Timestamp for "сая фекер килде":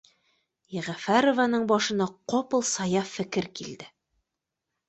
2.73-3.93